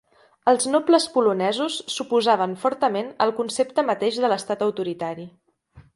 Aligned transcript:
Els 0.51 0.63
nobles 0.75 1.05
polonesos 1.17 1.75
s'oposaven 1.95 2.57
fortament 2.65 3.11
al 3.27 3.35
concepte 3.41 3.87
mateix 3.91 4.19
de 4.25 4.33
l'estat 4.33 4.65
autoritari. 4.71 5.29